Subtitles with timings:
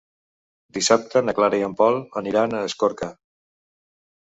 [0.77, 3.13] Dissabte na Clara i en Pol aniran a Escorca.